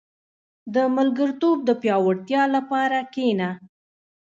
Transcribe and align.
•د 0.75 0.75
ملګرتوب 0.97 1.57
د 1.65 1.69
پياوړتیا 1.81 2.43
لپاره 2.55 2.99
کښېنه. 3.13 3.49